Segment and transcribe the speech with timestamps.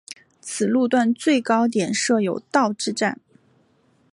[0.41, 3.19] 此路段最高点设有道之站。